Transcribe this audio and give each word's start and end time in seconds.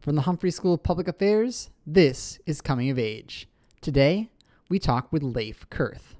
From 0.00 0.16
the 0.16 0.22
Humphrey 0.22 0.50
School 0.50 0.72
of 0.72 0.82
Public 0.82 1.08
Affairs, 1.08 1.68
this 1.86 2.38
is 2.46 2.62
Coming 2.62 2.88
of 2.88 2.98
Age. 2.98 3.46
Today, 3.82 4.30
we 4.70 4.78
talk 4.78 5.12
with 5.12 5.22
Leif 5.22 5.68
Kurth. 5.68 6.14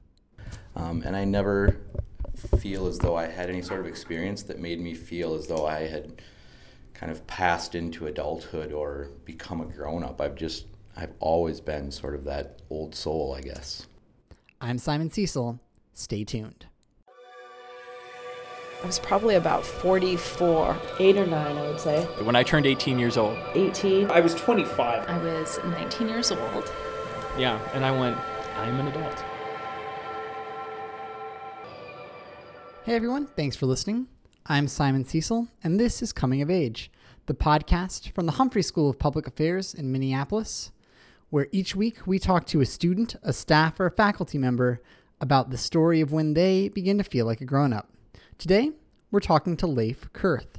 Um, 0.77 1.03
and 1.03 1.17
I 1.17 1.25
never 1.25 1.79
feel 2.59 2.87
as 2.87 2.99
though 2.99 3.17
I 3.17 3.25
had 3.25 3.49
any 3.49 3.63
sort 3.63 3.81
of 3.81 3.87
experience 3.87 4.43
that 4.43 4.59
made 4.59 4.81
me 4.81 4.93
feel 4.93 5.33
as 5.35 5.47
though 5.47 5.65
I 5.65 5.87
had 5.87 6.21
kind 6.93 7.11
of 7.11 7.27
passed 7.27 7.75
into 7.75 8.07
adulthood 8.07 8.71
or 8.71 9.13
become 9.25 9.63
a 9.63 9.65
grown 9.65 10.05
up. 10.05 10.21
I've 10.21 10.37
just, 10.37 10.67
I've 10.95 11.15
always 11.19 11.59
been 11.59 11.91
sort 11.91 12.15
of 12.15 12.25
that 12.25 12.61
old 12.69 12.95
soul, 12.95 13.35
I 13.35 13.41
guess. 13.41 13.87
I'm 14.61 14.77
Simon 14.77 15.11
Cecil. 15.11 15.59
Stay 15.95 16.25
tuned. 16.25 16.67
I 18.83 18.87
was 18.87 18.99
probably 18.99 19.35
about 19.35 19.63
44, 19.67 20.75
eight 21.01 21.19
or 21.19 21.27
nine, 21.27 21.59
I 21.59 21.69
would 21.69 21.79
say. 21.79 22.03
When 22.23 22.35
I 22.35 22.43
turned 22.43 22.65
18 22.65 22.99
years 22.99 23.19
old. 23.19 23.37
18. 23.53 24.11
I 24.11 24.21
was 24.21 24.35
25. 24.35 25.07
I 25.07 25.19
was 25.19 25.59
19 25.63 26.09
years 26.09 26.33
old. 26.33 26.73
Yeah, 27.37 27.61
and 27.75 27.85
I 27.85 27.91
went, 27.91 28.17
I'm 28.57 28.81
an 28.81 28.89
adult. 28.89 29.23
Hey 32.85 32.95
everyone, 32.95 33.27
thanks 33.37 33.55
for 33.55 33.67
listening. 33.67 34.07
I'm 34.47 34.67
Simon 34.67 35.05
Cecil, 35.05 35.49
and 35.63 35.79
this 35.79 36.01
is 36.01 36.15
Coming 36.15 36.41
of 36.41 36.51
Age, 36.51 36.91
the 37.27 37.35
podcast 37.35 38.13
from 38.13 38.25
the 38.25 38.33
Humphrey 38.33 38.63
School 38.63 38.89
of 38.89 38.99
Public 38.99 39.27
Affairs 39.27 39.75
in 39.75 39.93
Minneapolis, 39.93 40.73
where 41.29 41.49
each 41.53 41.77
week 41.77 42.07
we 42.07 42.19
talk 42.19 42.47
to 42.47 42.63
a 42.63 42.67
student, 42.67 43.15
a 43.23 43.35
staff, 43.35 43.79
or 43.79 43.85
a 43.85 43.91
faculty 43.91 44.39
member 44.39 44.81
about 45.21 45.51
the 45.51 45.59
story 45.59 46.01
of 46.01 46.13
when 46.13 46.33
they 46.33 46.71
begin 46.71 46.97
to 46.97 47.05
feel 47.05 47.27
like 47.27 47.43
a 47.43 47.45
grown 47.45 47.75
up. 47.75 47.91
Today, 48.41 48.71
we're 49.11 49.21
talking 49.21 49.55
to 49.59 49.67
Leif 49.67 50.11
Kurth. 50.15 50.59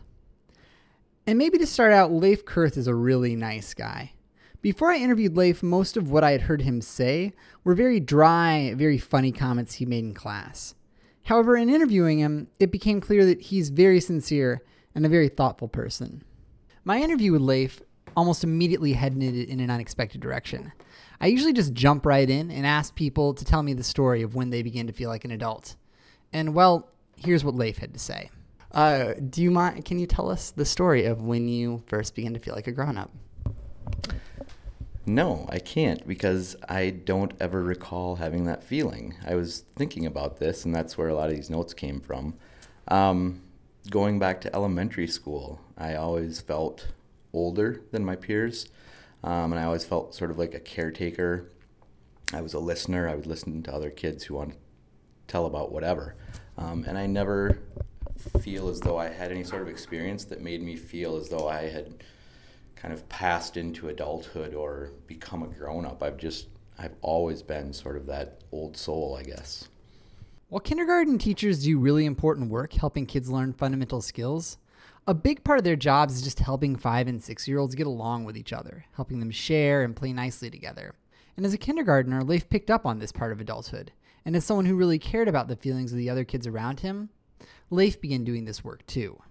And 1.25 1.39
maybe 1.39 1.57
to 1.57 1.65
start 1.65 1.91
out, 1.91 2.11
Leif 2.11 2.45
Kurth 2.45 2.77
is 2.77 2.85
a 2.85 2.93
really 2.93 3.35
nice 3.35 3.73
guy. 3.73 4.11
Before 4.61 4.91
I 4.91 4.97
interviewed 4.97 5.35
Leif, 5.35 5.63
most 5.63 5.97
of 5.97 6.11
what 6.11 6.23
I 6.23 6.29
had 6.29 6.41
heard 6.41 6.61
him 6.61 6.79
say 6.81 7.33
were 7.63 7.73
very 7.73 7.99
dry, 7.99 8.75
very 8.75 8.99
funny 8.99 9.31
comments 9.31 9.73
he 9.73 9.87
made 9.87 10.03
in 10.03 10.13
class. 10.13 10.75
However, 11.23 11.57
in 11.57 11.71
interviewing 11.71 12.19
him, 12.19 12.49
it 12.59 12.71
became 12.71 13.01
clear 13.01 13.25
that 13.25 13.41
he's 13.41 13.69
very 13.71 13.99
sincere 13.99 14.61
and 14.93 15.03
a 15.03 15.09
very 15.09 15.27
thoughtful 15.27 15.67
person. 15.67 16.23
My 16.83 17.01
interview 17.01 17.31
with 17.31 17.41
Leif 17.41 17.81
almost 18.15 18.43
immediately 18.43 18.93
headed 18.93 19.23
in 19.23 19.59
an 19.59 19.71
unexpected 19.71 20.21
direction. 20.21 20.71
I 21.19 21.25
usually 21.25 21.53
just 21.53 21.73
jump 21.73 22.05
right 22.05 22.29
in 22.29 22.51
and 22.51 22.63
ask 22.63 22.93
people 22.93 23.33
to 23.33 23.43
tell 23.43 23.63
me 23.63 23.73
the 23.73 23.81
story 23.81 24.21
of 24.21 24.35
when 24.35 24.51
they 24.51 24.61
begin 24.61 24.85
to 24.85 24.93
feel 24.93 25.09
like 25.09 25.25
an 25.25 25.31
adult. 25.31 25.77
And 26.31 26.53
well, 26.53 26.90
here's 27.23 27.43
what 27.43 27.55
Leif 27.55 27.77
had 27.77 27.93
to 27.93 27.99
say. 27.99 28.29
Uh, 28.71 29.13
do 29.29 29.41
you 29.41 29.51
mind? 29.51 29.85
Can 29.85 29.99
you 29.99 30.07
tell 30.07 30.29
us 30.29 30.51
the 30.51 30.65
story 30.65 31.05
of 31.05 31.21
when 31.21 31.47
you 31.47 31.83
first 31.87 32.15
began 32.15 32.33
to 32.33 32.39
feel 32.39 32.55
like 32.55 32.67
a 32.67 32.71
grown 32.71 32.97
up? 32.97 33.11
No, 35.05 35.47
I 35.49 35.59
can't 35.59 36.07
because 36.07 36.55
I 36.69 36.91
don't 36.91 37.33
ever 37.39 37.63
recall 37.63 38.15
having 38.15 38.45
that 38.45 38.63
feeling. 38.63 39.15
I 39.25 39.35
was 39.35 39.65
thinking 39.75 40.05
about 40.05 40.39
this, 40.39 40.63
and 40.63 40.73
that's 40.73 40.97
where 40.97 41.09
a 41.09 41.15
lot 41.15 41.29
of 41.29 41.35
these 41.35 41.49
notes 41.49 41.73
came 41.73 41.99
from. 41.99 42.35
Um, 42.87 43.41
going 43.89 44.19
back 44.19 44.41
to 44.41 44.55
elementary 44.55 45.07
school, 45.07 45.59
I 45.77 45.95
always 45.95 46.39
felt 46.39 46.87
older 47.33 47.81
than 47.91 48.05
my 48.05 48.15
peers, 48.15 48.69
um, 49.23 49.51
and 49.51 49.59
I 49.59 49.63
always 49.63 49.83
felt 49.83 50.13
sort 50.13 50.31
of 50.31 50.37
like 50.37 50.53
a 50.53 50.59
caretaker. 50.59 51.49
I 52.31 52.41
was 52.41 52.53
a 52.53 52.59
listener. 52.59 53.09
I 53.09 53.15
would 53.15 53.27
listen 53.27 53.63
to 53.63 53.73
other 53.73 53.89
kids 53.89 54.23
who 54.23 54.35
wanted 54.35 54.53
to 54.53 54.59
tell 55.27 55.45
about 55.45 55.71
whatever. 55.71 56.15
Um, 56.57 56.85
and 56.87 56.97
I 56.97 57.07
never 57.07 57.59
feel 58.41 58.69
as 58.69 58.79
though 58.79 58.97
I 58.97 59.09
had 59.09 59.31
any 59.31 59.43
sort 59.43 59.61
of 59.61 59.67
experience 59.67 60.25
that 60.25 60.41
made 60.41 60.61
me 60.61 60.75
feel 60.75 61.17
as 61.17 61.29
though 61.29 61.47
I 61.47 61.63
had 61.63 62.03
kind 62.75 62.93
of 62.93 63.07
passed 63.09 63.57
into 63.57 63.89
adulthood 63.89 64.53
or 64.53 64.91
become 65.07 65.43
a 65.43 65.47
grown 65.47 65.85
up. 65.85 66.01
I've 66.01 66.17
just, 66.17 66.47
I've 66.79 66.95
always 67.01 67.41
been 67.41 67.73
sort 67.73 67.95
of 67.95 68.05
that 68.07 68.41
old 68.51 68.75
soul, 68.75 69.17
I 69.19 69.23
guess. 69.23 69.67
While 70.49 70.61
kindergarten 70.61 71.17
teachers 71.17 71.63
do 71.63 71.79
really 71.79 72.05
important 72.05 72.49
work 72.49 72.73
helping 72.73 73.05
kids 73.05 73.29
learn 73.29 73.53
fundamental 73.53 74.01
skills, 74.01 74.57
a 75.07 75.13
big 75.13 75.43
part 75.43 75.57
of 75.57 75.63
their 75.63 75.75
jobs 75.75 76.15
is 76.15 76.21
just 76.21 76.39
helping 76.39 76.75
five 76.75 77.07
and 77.07 77.23
six 77.23 77.47
year 77.47 77.57
olds 77.57 77.75
get 77.75 77.87
along 77.87 78.25
with 78.25 78.37
each 78.37 78.53
other, 78.53 78.85
helping 78.95 79.19
them 79.19 79.31
share 79.31 79.83
and 79.83 79.95
play 79.95 80.13
nicely 80.13 80.49
together. 80.49 80.93
And 81.37 81.45
as 81.45 81.53
a 81.53 81.57
kindergartner, 81.57 82.23
Leif 82.23 82.49
picked 82.49 82.69
up 82.69 82.85
on 82.85 82.99
this 82.99 83.11
part 83.11 83.31
of 83.31 83.39
adulthood. 83.39 83.91
And 84.25 84.35
as 84.35 84.45
someone 84.45 84.65
who 84.65 84.75
really 84.75 84.99
cared 84.99 85.27
about 85.27 85.47
the 85.47 85.55
feelings 85.55 85.91
of 85.91 85.97
the 85.97 86.09
other 86.09 86.23
kids 86.23 86.45
around 86.45 86.81
him, 86.81 87.09
Leif 87.69 87.99
began 87.99 88.23
doing 88.23 88.45
this 88.45 88.63
work 88.63 88.85
too. 88.85 89.21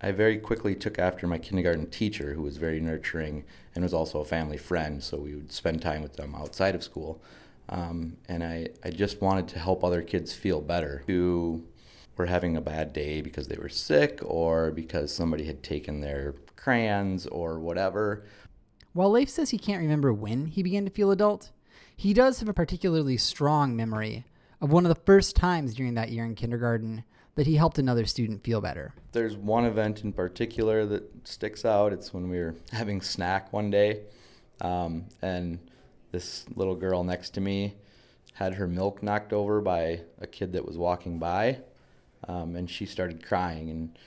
I 0.00 0.12
very 0.12 0.38
quickly 0.38 0.74
took 0.74 0.98
after 0.98 1.26
my 1.26 1.38
kindergarten 1.38 1.86
teacher, 1.86 2.34
who 2.34 2.42
was 2.42 2.58
very 2.58 2.78
nurturing 2.78 3.44
and 3.74 3.82
was 3.82 3.94
also 3.94 4.20
a 4.20 4.24
family 4.24 4.58
friend, 4.58 5.02
so 5.02 5.16
we 5.16 5.34
would 5.34 5.50
spend 5.50 5.80
time 5.80 6.02
with 6.02 6.16
them 6.16 6.34
outside 6.34 6.74
of 6.74 6.82
school. 6.82 7.22
Um, 7.70 8.18
and 8.28 8.44
I, 8.44 8.68
I 8.84 8.90
just 8.90 9.22
wanted 9.22 9.48
to 9.48 9.58
help 9.58 9.82
other 9.82 10.02
kids 10.02 10.34
feel 10.34 10.60
better 10.60 11.04
who 11.06 11.64
were 12.16 12.26
having 12.26 12.56
a 12.56 12.60
bad 12.60 12.92
day 12.92 13.22
because 13.22 13.48
they 13.48 13.56
were 13.56 13.70
sick 13.70 14.20
or 14.22 14.70
because 14.70 15.12
somebody 15.12 15.44
had 15.44 15.62
taken 15.62 16.00
their 16.00 16.34
crayons 16.54 17.26
or 17.26 17.58
whatever. 17.58 18.24
While 18.92 19.10
Leif 19.10 19.30
says 19.30 19.50
he 19.50 19.58
can't 19.58 19.80
remember 19.80 20.12
when 20.12 20.46
he 20.46 20.62
began 20.62 20.84
to 20.84 20.90
feel 20.90 21.10
adult, 21.10 21.50
he 21.96 22.12
does 22.12 22.40
have 22.40 22.48
a 22.48 22.54
particularly 22.54 23.16
strong 23.16 23.74
memory 23.74 24.24
of 24.64 24.72
one 24.72 24.86
of 24.86 24.88
the 24.88 25.02
first 25.04 25.36
times 25.36 25.74
during 25.74 25.92
that 25.92 26.10
year 26.10 26.24
in 26.24 26.34
kindergarten 26.34 27.04
that 27.34 27.46
he 27.46 27.54
helped 27.54 27.78
another 27.78 28.06
student 28.06 28.42
feel 28.42 28.62
better. 28.62 28.94
There's 29.12 29.36
one 29.36 29.66
event 29.66 30.02
in 30.04 30.12
particular 30.14 30.86
that 30.86 31.28
sticks 31.28 31.66
out. 31.66 31.92
It's 31.92 32.14
when 32.14 32.30
we 32.30 32.38
were 32.38 32.54
having 32.72 33.02
snack 33.02 33.52
one 33.52 33.70
day, 33.70 34.00
um, 34.62 35.04
and 35.20 35.58
this 36.12 36.46
little 36.56 36.74
girl 36.74 37.04
next 37.04 37.30
to 37.34 37.42
me 37.42 37.74
had 38.32 38.54
her 38.54 38.66
milk 38.66 39.02
knocked 39.02 39.34
over 39.34 39.60
by 39.60 40.00
a 40.18 40.26
kid 40.26 40.54
that 40.54 40.64
was 40.64 40.78
walking 40.78 41.18
by, 41.18 41.58
um, 42.26 42.56
and 42.56 42.70
she 42.70 42.86
started 42.86 43.22
crying. 43.22 43.68
And 43.68 43.98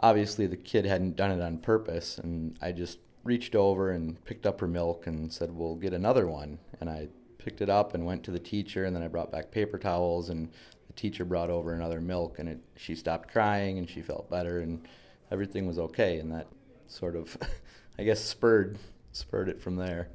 obviously, 0.00 0.48
the 0.48 0.56
kid 0.56 0.84
hadn't 0.84 1.14
done 1.14 1.30
it 1.30 1.40
on 1.40 1.58
purpose, 1.58 2.18
and 2.18 2.58
I 2.60 2.72
just 2.72 2.98
reached 3.22 3.54
over 3.54 3.92
and 3.92 4.22
picked 4.24 4.46
up 4.46 4.60
her 4.60 4.66
milk 4.66 5.06
and 5.06 5.32
said, 5.32 5.54
"We'll 5.54 5.76
get 5.76 5.92
another 5.92 6.26
one." 6.26 6.58
And 6.80 6.90
I 6.90 7.08
picked 7.44 7.60
it 7.60 7.68
up 7.68 7.94
and 7.94 8.06
went 8.06 8.22
to 8.24 8.30
the 8.30 8.38
teacher, 8.38 8.84
and 8.84 8.94
then 8.94 9.02
I 9.02 9.08
brought 9.08 9.32
back 9.32 9.50
paper 9.50 9.78
towels, 9.78 10.28
and 10.28 10.50
the 10.86 10.92
teacher 10.94 11.24
brought 11.24 11.50
over 11.50 11.74
another 11.74 12.00
milk, 12.00 12.38
and 12.38 12.48
it, 12.48 12.60
she 12.76 12.94
stopped 12.94 13.30
crying, 13.30 13.78
and 13.78 13.88
she 13.88 14.02
felt 14.02 14.30
better, 14.30 14.60
and 14.60 14.86
everything 15.30 15.66
was 15.66 15.78
okay, 15.78 16.18
and 16.18 16.30
that 16.32 16.46
sort 16.86 17.16
of, 17.16 17.36
I 17.98 18.04
guess, 18.04 18.20
spurred 18.20 18.78
spurred 19.12 19.48
it 19.48 19.60
from 19.60 19.76
there. 19.76 20.08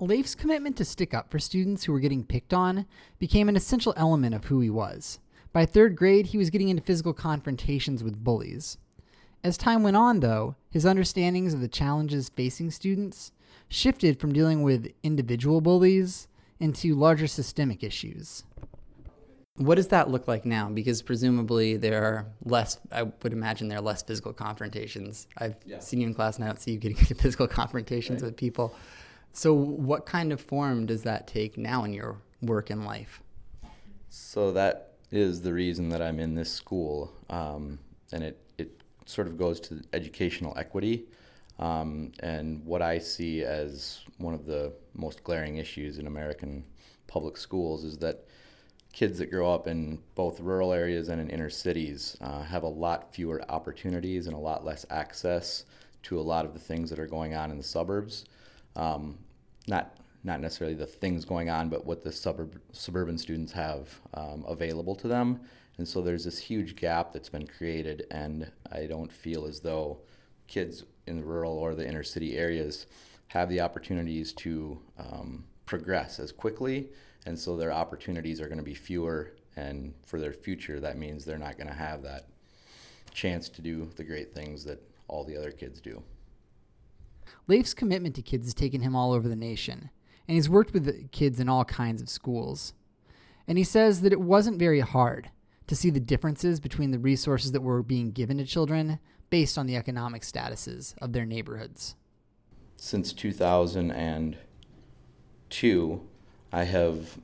Leif's 0.00 0.34
commitment 0.34 0.76
to 0.76 0.84
stick 0.84 1.14
up 1.14 1.30
for 1.30 1.38
students 1.38 1.84
who 1.84 1.92
were 1.92 2.00
getting 2.00 2.24
picked 2.24 2.52
on 2.52 2.86
became 3.18 3.48
an 3.48 3.56
essential 3.56 3.94
element 3.96 4.34
of 4.34 4.46
who 4.46 4.60
he 4.60 4.70
was. 4.70 5.20
By 5.52 5.66
third 5.66 5.94
grade, 5.94 6.26
he 6.28 6.38
was 6.38 6.50
getting 6.50 6.68
into 6.68 6.82
physical 6.82 7.12
confrontations 7.12 8.02
with 8.02 8.22
bullies. 8.22 8.76
As 9.44 9.56
time 9.56 9.82
went 9.82 9.96
on, 9.96 10.20
though, 10.20 10.56
his 10.70 10.84
understandings 10.84 11.54
of 11.54 11.60
the 11.60 11.68
challenges 11.68 12.28
facing 12.30 12.70
students 12.70 13.30
shifted 13.68 14.18
from 14.18 14.32
dealing 14.32 14.62
with 14.62 14.92
individual 15.02 15.60
bullies 15.60 16.26
into 16.60 16.94
larger 16.94 17.26
systemic 17.26 17.82
issues. 17.82 18.44
What 19.56 19.76
does 19.76 19.88
that 19.88 20.10
look 20.10 20.26
like 20.26 20.44
now? 20.44 20.68
Because 20.68 21.00
presumably 21.00 21.76
there 21.76 22.02
are 22.02 22.26
less, 22.44 22.78
I 22.90 23.04
would 23.04 23.32
imagine 23.32 23.68
there 23.68 23.78
are 23.78 23.82
less 23.82 24.02
physical 24.02 24.32
confrontations. 24.32 25.28
I've 25.38 25.54
yeah. 25.64 25.78
seen 25.78 26.00
you 26.00 26.08
in 26.08 26.14
class 26.14 26.36
and 26.36 26.44
I 26.44 26.48
don't 26.48 26.60
see 26.60 26.72
you 26.72 26.78
getting 26.78 26.98
into 26.98 27.14
physical 27.14 27.46
confrontations 27.46 28.22
right. 28.22 28.28
with 28.28 28.36
people. 28.36 28.74
So, 29.32 29.52
what 29.52 30.06
kind 30.06 30.32
of 30.32 30.40
form 30.40 30.86
does 30.86 31.02
that 31.02 31.26
take 31.26 31.58
now 31.58 31.84
in 31.84 31.92
your 31.92 32.18
work 32.40 32.70
and 32.70 32.84
life? 32.84 33.20
So, 34.08 34.52
that 34.52 34.94
is 35.10 35.42
the 35.42 35.52
reason 35.52 35.88
that 35.90 36.00
I'm 36.02 36.20
in 36.20 36.34
this 36.34 36.52
school. 36.52 37.12
Um, 37.30 37.78
and 38.12 38.22
it, 38.22 38.40
it 38.58 38.80
sort 39.06 39.26
of 39.26 39.36
goes 39.38 39.60
to 39.60 39.82
educational 39.92 40.56
equity. 40.56 41.06
Um, 41.58 42.12
and 42.20 42.64
what 42.64 42.82
I 42.82 42.98
see 42.98 43.44
as 43.44 44.00
one 44.18 44.34
of 44.34 44.44
the 44.46 44.72
most 44.94 45.22
glaring 45.22 45.56
issues 45.58 45.98
in 45.98 46.06
American 46.06 46.64
public 47.06 47.36
schools 47.36 47.84
is 47.84 47.98
that 47.98 48.26
kids 48.92 49.18
that 49.18 49.30
grow 49.30 49.52
up 49.52 49.66
in 49.66 49.98
both 50.14 50.40
rural 50.40 50.72
areas 50.72 51.08
and 51.08 51.20
in 51.20 51.28
inner 51.28 51.50
cities 51.50 52.16
uh, 52.20 52.42
have 52.42 52.62
a 52.62 52.68
lot 52.68 53.12
fewer 53.12 53.42
opportunities 53.48 54.26
and 54.26 54.36
a 54.36 54.38
lot 54.38 54.64
less 54.64 54.86
access 54.90 55.64
to 56.02 56.18
a 56.18 56.22
lot 56.22 56.44
of 56.44 56.52
the 56.52 56.60
things 56.60 56.90
that 56.90 56.98
are 56.98 57.06
going 57.06 57.34
on 57.34 57.50
in 57.50 57.56
the 57.56 57.64
suburbs. 57.64 58.24
Um, 58.76 59.18
not 59.66 59.96
not 60.22 60.40
necessarily 60.40 60.74
the 60.74 60.86
things 60.86 61.24
going 61.26 61.50
on, 61.50 61.68
but 61.68 61.84
what 61.84 62.02
the 62.02 62.10
suburb, 62.10 62.58
suburban 62.72 63.18
students 63.18 63.52
have 63.52 64.00
um, 64.14 64.42
available 64.48 64.94
to 64.94 65.06
them. 65.06 65.38
And 65.76 65.86
so 65.86 66.00
there's 66.00 66.24
this 66.24 66.38
huge 66.38 66.76
gap 66.76 67.12
that's 67.12 67.28
been 67.28 67.46
created, 67.46 68.06
and 68.10 68.50
I 68.72 68.86
don't 68.86 69.12
feel 69.12 69.44
as 69.44 69.60
though 69.60 69.98
kids 70.46 70.84
in 71.06 71.16
the 71.16 71.24
rural 71.24 71.58
or 71.58 71.74
the 71.74 71.86
inner 71.86 72.02
city 72.02 72.36
areas 72.36 72.86
have 73.28 73.48
the 73.48 73.60
opportunities 73.60 74.32
to 74.32 74.78
um, 74.98 75.44
progress 75.66 76.18
as 76.18 76.32
quickly, 76.32 76.88
and 77.26 77.38
so 77.38 77.56
their 77.56 77.72
opportunities 77.72 78.40
are 78.40 78.46
going 78.46 78.58
to 78.58 78.64
be 78.64 78.74
fewer. 78.74 79.34
And 79.56 79.94
for 80.04 80.18
their 80.18 80.32
future, 80.32 80.80
that 80.80 80.98
means 80.98 81.24
they're 81.24 81.38
not 81.38 81.56
going 81.56 81.68
to 81.68 81.74
have 81.74 82.02
that 82.02 82.26
chance 83.12 83.48
to 83.50 83.62
do 83.62 83.88
the 83.96 84.04
great 84.04 84.34
things 84.34 84.64
that 84.64 84.82
all 85.08 85.24
the 85.24 85.36
other 85.36 85.52
kids 85.52 85.80
do. 85.80 86.02
Leif's 87.46 87.74
commitment 87.74 88.14
to 88.16 88.22
kids 88.22 88.46
has 88.46 88.54
taken 88.54 88.80
him 88.80 88.96
all 88.96 89.12
over 89.12 89.28
the 89.28 89.36
nation, 89.36 89.90
and 90.26 90.34
he's 90.34 90.48
worked 90.48 90.72
with 90.72 91.10
kids 91.12 91.38
in 91.38 91.48
all 91.48 91.64
kinds 91.64 92.02
of 92.02 92.08
schools. 92.08 92.74
And 93.46 93.58
he 93.58 93.64
says 93.64 94.00
that 94.00 94.12
it 94.12 94.20
wasn't 94.20 94.58
very 94.58 94.80
hard 94.80 95.30
to 95.66 95.76
see 95.76 95.90
the 95.90 96.00
differences 96.00 96.60
between 96.60 96.90
the 96.90 96.98
resources 96.98 97.52
that 97.52 97.62
were 97.62 97.82
being 97.82 98.10
given 98.10 98.38
to 98.38 98.44
children 98.44 98.98
based 99.34 99.58
on 99.58 99.66
the 99.66 99.74
economic 99.74 100.22
statuses 100.22 100.94
of 101.02 101.12
their 101.12 101.26
neighborhoods. 101.26 101.96
Since 102.76 103.12
2002, 103.14 106.00
I 106.52 106.62
have 106.62 107.18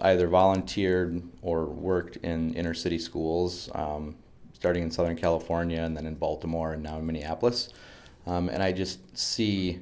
either 0.00 0.26
volunteered 0.26 1.22
or 1.42 1.66
worked 1.66 2.16
in 2.16 2.54
inner 2.54 2.72
city 2.72 2.98
schools, 2.98 3.68
um, 3.74 4.16
starting 4.54 4.84
in 4.84 4.90
Southern 4.90 5.18
California 5.18 5.82
and 5.82 5.94
then 5.94 6.06
in 6.06 6.14
Baltimore 6.14 6.72
and 6.72 6.82
now 6.82 6.96
in 6.96 7.04
Minneapolis. 7.04 7.68
Um, 8.26 8.48
and 8.48 8.62
I 8.62 8.72
just 8.72 9.14
see 9.14 9.80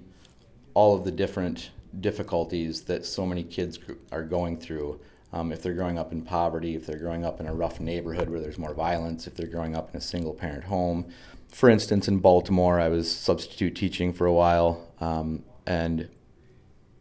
all 0.75 0.97
of 0.97 1.05
the 1.05 1.13
different 1.13 1.71
difficulties 2.01 2.83
that 2.87 3.07
so 3.07 3.25
many 3.25 3.45
kids 3.45 3.79
are 4.11 4.25
going 4.25 4.59
through. 4.59 4.99
Um, 5.33 5.53
if 5.53 5.63
they're 5.63 5.75
growing 5.75 5.97
up 5.97 6.11
in 6.11 6.23
poverty, 6.23 6.75
if 6.75 6.87
they're 6.87 6.99
growing 6.99 7.25
up 7.25 7.39
in 7.39 7.47
a 7.47 7.55
rough 7.55 7.79
neighborhood 7.79 8.29
where 8.29 8.41
there's 8.41 8.59
more 8.59 8.75
violence, 8.75 9.29
if 9.29 9.37
they're 9.37 9.47
growing 9.47 9.77
up 9.77 9.93
in 9.93 9.99
a 9.99 10.01
single 10.01 10.35
parent 10.35 10.65
home. 10.65 11.07
For 11.49 11.69
instance, 11.69 12.09
in 12.09 12.19
Baltimore, 12.19 12.79
I 12.79 12.89
was 12.89 13.11
substitute 13.11 13.75
teaching 13.75 14.13
for 14.13 14.27
a 14.27 14.33
while, 14.33 14.87
um, 15.01 15.45
and 15.67 16.09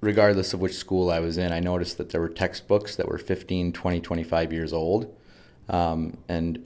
regardless 0.01 0.53
of 0.53 0.59
which 0.59 0.73
school 0.73 1.09
I 1.09 1.19
was 1.19 1.37
in, 1.37 1.51
I 1.51 1.59
noticed 1.59 1.97
that 1.97 2.09
there 2.09 2.21
were 2.21 2.29
textbooks 2.29 2.95
that 2.95 3.07
were 3.07 3.17
15, 3.17 3.73
20, 3.73 4.01
25 4.01 4.53
years 4.53 4.73
old. 4.73 5.15
Um, 5.69 6.17
and, 6.29 6.65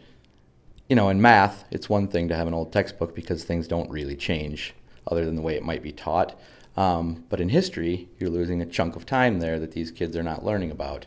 you 0.89 0.95
know, 0.95 1.09
in 1.09 1.21
math, 1.21 1.65
it's 1.71 1.89
one 1.89 2.07
thing 2.07 2.27
to 2.27 2.35
have 2.35 2.47
an 2.47 2.53
old 2.53 2.71
textbook 2.71 3.15
because 3.15 3.43
things 3.43 3.67
don't 3.67 3.89
really 3.89 4.15
change 4.15 4.73
other 5.07 5.25
than 5.25 5.35
the 5.35 5.41
way 5.41 5.55
it 5.55 5.63
might 5.63 5.81
be 5.81 5.91
taught. 5.91 6.37
Um, 6.77 7.25
but 7.29 7.41
in 7.41 7.49
history, 7.49 8.07
you're 8.19 8.29
losing 8.29 8.61
a 8.61 8.65
chunk 8.65 8.95
of 8.95 9.05
time 9.05 9.39
there 9.39 9.59
that 9.59 9.71
these 9.71 9.91
kids 9.91 10.15
are 10.15 10.23
not 10.23 10.45
learning 10.45 10.71
about. 10.71 11.05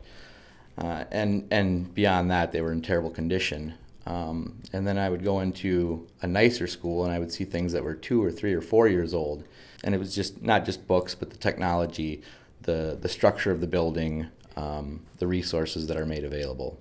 Uh, 0.77 1.05
and, 1.11 1.47
and 1.51 1.95
beyond 1.95 2.31
that, 2.31 2.53
they 2.53 2.61
were 2.61 2.73
in 2.73 2.83
terrible 2.83 3.11
condition. 3.11 3.75
Um, 4.07 4.61
and 4.73 4.87
then 4.87 4.99
I 4.99 5.09
would 5.09 5.25
go 5.25 5.41
into 5.41 6.07
a 6.21 6.27
nicer 6.27 6.67
school 6.67 7.05
and 7.05 7.13
I 7.13 7.19
would 7.19 7.33
see 7.33 7.45
things 7.45 7.73
that 7.73 7.83
were 7.83 7.95
two 7.95 8.23
or 8.23 8.31
three 8.31 8.53
or 8.53 8.61
four 8.61 8.87
years 8.87 9.15
old 9.15 9.45
and 9.85 9.95
it 9.95 9.99
was 9.99 10.15
just 10.15 10.43
not 10.43 10.65
just 10.65 10.89
books, 10.89 11.15
but 11.15 11.31
the 11.31 11.37
technology, 11.37 12.23
the 12.63 12.99
the 13.01 13.09
structure 13.09 13.53
of 13.53 13.61
the 13.61 13.67
building, 13.67 14.27
um, 14.57 15.03
the 15.19 15.27
resources 15.27 15.87
that 15.87 15.97
are 15.97 16.07
made 16.07 16.25
available, 16.25 16.81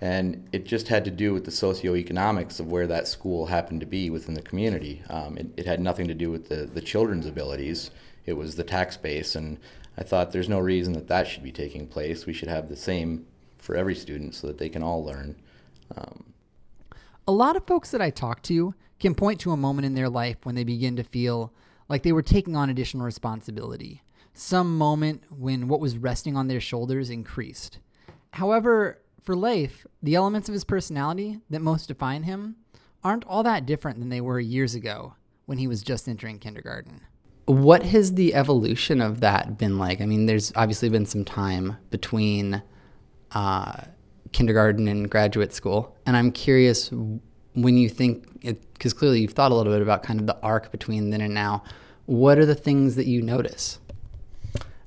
and 0.00 0.46
it 0.52 0.66
just 0.66 0.88
had 0.88 1.04
to 1.04 1.10
do 1.10 1.32
with 1.32 1.44
the 1.44 1.50
socioeconomics 1.52 2.58
of 2.58 2.70
where 2.70 2.88
that 2.88 3.06
school 3.06 3.46
happened 3.46 3.80
to 3.80 3.86
be 3.86 4.10
within 4.10 4.34
the 4.34 4.42
community. 4.42 5.02
Um, 5.08 5.38
it, 5.38 5.46
it 5.56 5.66
had 5.66 5.80
nothing 5.80 6.08
to 6.08 6.14
do 6.14 6.30
with 6.30 6.48
the 6.48 6.66
the 6.66 6.82
children's 6.82 7.26
abilities. 7.26 7.90
It 8.26 8.34
was 8.34 8.56
the 8.56 8.64
tax 8.64 8.96
base, 8.96 9.36
and 9.36 9.58
I 9.96 10.02
thought 10.02 10.32
there's 10.32 10.48
no 10.48 10.58
reason 10.58 10.92
that 10.94 11.08
that 11.08 11.28
should 11.28 11.44
be 11.44 11.52
taking 11.52 11.86
place. 11.86 12.26
We 12.26 12.32
should 12.32 12.48
have 12.48 12.68
the 12.68 12.76
same 12.76 13.26
for 13.58 13.76
every 13.76 13.94
student 13.94 14.34
so 14.34 14.48
that 14.48 14.58
they 14.58 14.68
can 14.68 14.82
all 14.82 15.04
learn. 15.04 15.36
Um, 15.96 16.24
a 17.26 17.32
lot 17.32 17.56
of 17.56 17.66
folks 17.66 17.90
that 17.90 18.02
I 18.02 18.10
talk 18.10 18.42
to 18.42 18.74
can 19.00 19.14
point 19.14 19.40
to 19.40 19.52
a 19.52 19.56
moment 19.56 19.86
in 19.86 19.94
their 19.94 20.08
life 20.08 20.36
when 20.42 20.54
they 20.54 20.64
begin 20.64 20.96
to 20.96 21.02
feel 21.02 21.52
like 21.88 22.02
they 22.02 22.12
were 22.12 22.22
taking 22.22 22.56
on 22.56 22.70
additional 22.70 23.04
responsibility, 23.04 24.02
some 24.32 24.76
moment 24.76 25.22
when 25.30 25.68
what 25.68 25.80
was 25.80 25.98
resting 25.98 26.36
on 26.36 26.48
their 26.48 26.60
shoulders 26.60 27.10
increased. 27.10 27.78
However, 28.32 29.00
for 29.22 29.36
Leif, 29.36 29.86
the 30.02 30.14
elements 30.14 30.48
of 30.48 30.52
his 30.52 30.64
personality 30.64 31.40
that 31.50 31.60
most 31.60 31.88
define 31.88 32.24
him 32.24 32.56
aren't 33.02 33.24
all 33.26 33.42
that 33.42 33.66
different 33.66 33.98
than 33.98 34.08
they 34.08 34.20
were 34.20 34.40
years 34.40 34.74
ago 34.74 35.14
when 35.46 35.58
he 35.58 35.66
was 35.66 35.82
just 35.82 36.08
entering 36.08 36.38
kindergarten. 36.38 37.02
What 37.46 37.82
has 37.82 38.14
the 38.14 38.34
evolution 38.34 39.02
of 39.02 39.20
that 39.20 39.58
been 39.58 39.78
like? 39.78 40.00
I 40.00 40.06
mean, 40.06 40.26
there's 40.26 40.52
obviously 40.56 40.88
been 40.88 41.04
some 41.04 41.24
time 41.24 41.76
between 41.90 42.62
uh, 43.32 43.82
kindergarten 44.34 44.86
and 44.88 45.10
graduate 45.10 45.54
school, 45.54 45.96
and 46.04 46.16
I'm 46.16 46.30
curious 46.30 46.90
when 47.54 47.78
you 47.78 47.88
think, 47.88 48.42
because 48.74 48.92
clearly 48.92 49.20
you've 49.20 49.32
thought 49.32 49.52
a 49.52 49.54
little 49.54 49.72
bit 49.72 49.80
about 49.80 50.02
kind 50.02 50.20
of 50.20 50.26
the 50.26 50.36
arc 50.42 50.70
between 50.70 51.10
then 51.10 51.22
and 51.22 51.32
now, 51.32 51.62
what 52.06 52.38
are 52.38 52.44
the 52.44 52.54
things 52.54 52.96
that 52.96 53.06
you 53.06 53.22
notice? 53.22 53.78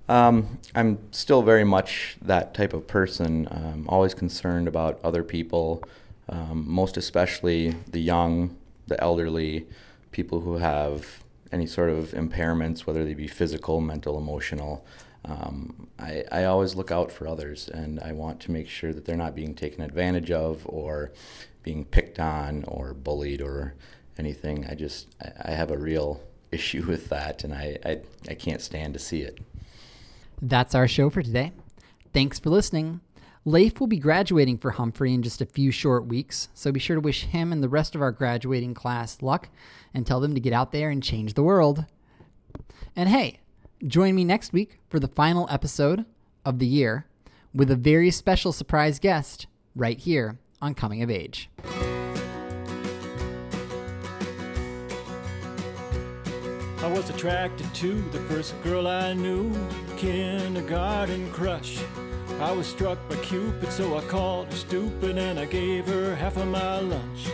Um, 0.09 0.59
I'm 0.75 0.99
still 1.11 1.41
very 1.41 1.63
much 1.63 2.17
that 2.21 2.53
type 2.53 2.73
of 2.73 2.87
person. 2.87 3.47
Um, 3.49 3.85
always 3.89 4.13
concerned 4.13 4.67
about 4.67 4.99
other 5.03 5.23
people, 5.23 5.83
um, 6.29 6.63
most 6.67 6.97
especially 6.97 7.75
the 7.89 7.99
young, 7.99 8.55
the 8.87 9.01
elderly, 9.01 9.65
people 10.11 10.41
who 10.41 10.57
have 10.57 11.23
any 11.51 11.65
sort 11.65 11.89
of 11.89 12.11
impairments, 12.11 12.81
whether 12.81 13.03
they 13.05 13.13
be 13.13 13.27
physical, 13.27 13.81
mental, 13.81 14.17
emotional. 14.17 14.85
Um, 15.27 15.87
I, 15.99 16.23
I 16.31 16.43
always 16.45 16.75
look 16.75 16.91
out 16.91 17.11
for 17.11 17.27
others, 17.27 17.67
and 17.67 17.99
I 17.99 18.13
want 18.13 18.39
to 18.41 18.51
make 18.51 18.69
sure 18.69 18.93
that 18.93 19.05
they're 19.05 19.17
not 19.17 19.35
being 19.35 19.53
taken 19.53 19.81
advantage 19.81 20.31
of 20.31 20.65
or 20.65 21.11
being 21.63 21.83
picked 21.85 22.19
on 22.19 22.63
or 22.65 22.93
bullied 22.93 23.41
or 23.41 23.75
anything. 24.17 24.65
I 24.69 24.75
just 24.75 25.07
I, 25.21 25.49
I 25.49 25.51
have 25.51 25.71
a 25.71 25.77
real 25.77 26.21
issue 26.51 26.85
with 26.85 27.09
that, 27.09 27.43
and 27.43 27.53
I, 27.53 27.77
I 27.85 27.99
I 28.29 28.33
can't 28.35 28.61
stand 28.61 28.93
to 28.93 28.99
see 28.99 29.21
it. 29.21 29.39
That's 30.41 30.75
our 30.75 30.87
show 30.87 31.09
for 31.09 31.21
today. 31.21 31.51
Thanks 32.13 32.39
for 32.39 32.49
listening. 32.49 33.01
Leif 33.43 33.79
will 33.79 33.87
be 33.87 33.99
graduating 33.99 34.57
for 34.57 34.71
Humphrey 34.71 35.13
in 35.13 35.23
just 35.23 35.41
a 35.41 35.45
few 35.45 35.71
short 35.71 36.05
weeks, 36.05 36.49
so 36.53 36.71
be 36.71 36.81
sure 36.81 36.95
to 36.95 37.01
wish 37.01 37.23
him 37.23 37.53
and 37.53 37.63
the 37.63 37.69
rest 37.69 37.95
of 37.95 38.01
our 38.01 38.11
graduating 38.11 38.73
class 38.73 39.21
luck 39.21 39.49
and 39.93 40.05
tell 40.05 40.19
them 40.19 40.33
to 40.33 40.41
get 40.41 40.51
out 40.51 40.73
there 40.73 40.89
and 40.89 41.01
change 41.01 41.33
the 41.33 41.43
world. 41.43 41.85
And 42.93 43.07
hey, 43.07 43.39
join 43.85 44.15
me 44.15 44.23
next 44.23 44.53
week 44.53 44.79
for 44.89 44.99
the 44.99 45.07
final 45.07 45.47
episode 45.51 46.05
of 46.45 46.59
the 46.59 46.65
year 46.65 47.05
with 47.53 47.69
a 47.69 47.75
very 47.75 48.09
special 48.11 48.51
surprise 48.51 48.99
guest 48.99 49.47
right 49.75 49.99
here 49.99 50.39
on 50.61 50.73
Coming 50.73 51.03
of 51.03 51.09
Age. 51.09 51.49
I 56.79 56.89
was 56.89 57.09
attracted 57.09 57.71
to 57.75 58.01
the 58.11 58.19
first 58.21 58.59
girl 58.63 58.87
I 58.87 59.13
knew, 59.13 59.53
kindergarten 59.97 61.31
crush. 61.31 61.79
I 62.39 62.51
was 62.51 62.67
struck 62.67 62.97
by 63.09 63.15
Cupid, 63.17 63.71
so 63.71 63.97
I 63.97 64.01
called 64.05 64.47
her 64.47 64.55
stupid 64.55 65.17
and 65.17 65.39
I 65.39 65.45
gave 65.45 65.87
her 65.87 66.15
half 66.15 66.37
of 66.37 66.47
my 66.47 66.79
lunch. 66.79 67.27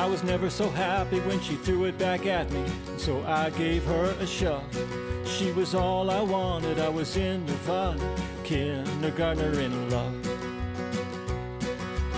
I 0.00 0.06
was 0.06 0.22
never 0.22 0.48
so 0.48 0.70
happy 0.70 1.20
when 1.20 1.42
she 1.42 1.56
threw 1.56 1.84
it 1.84 1.98
back 1.98 2.24
at 2.24 2.50
me, 2.50 2.64
so 2.96 3.22
I 3.26 3.50
gave 3.50 3.84
her 3.84 4.16
a 4.18 4.26
shove. 4.26 4.64
She 5.26 5.52
was 5.52 5.74
all 5.74 6.10
I 6.10 6.22
wanted, 6.22 6.78
I 6.78 6.88
was 6.88 7.18
in 7.18 7.44
nirvana, 7.44 8.16
kindergartner 8.42 9.60
in 9.60 9.90
love. 9.90 10.14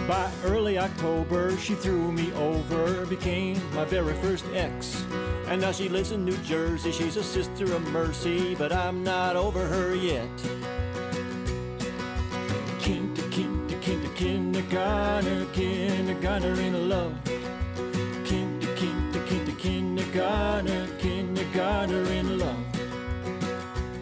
By 0.07 0.31
early 0.45 0.79
October, 0.79 1.57
she 1.57 1.75
threw 1.75 2.13
me 2.13 2.33
over, 2.35 3.05
became 3.07 3.61
my 3.75 3.85
very 3.85 4.15
first 4.23 4.45
ex. 4.55 5.05
And 5.49 5.61
now 5.61 5.73
she 5.73 5.89
lives 5.89 6.13
in 6.13 6.25
New 6.25 6.37
Jersey, 6.45 6.93
she's 6.93 7.17
a 7.17 7.25
sister 7.25 7.65
of 7.65 7.83
mercy, 7.89 8.55
but 8.55 8.73
I'm 8.73 9.03
not 9.03 9.35
over 9.35 9.67
her 9.67 9.97
yet. 9.97 10.31
Kinder, 12.81 13.23
kinder, 13.23 13.77
kinder, 13.83 14.09
kindergarten, 14.15 15.51
kindergarten 15.53 16.59
in 16.61 16.89
love. 16.89 17.32
Kindergarten, 20.13 20.97
kindergarten 20.99 22.07
in 22.07 22.39
love. 22.39 22.72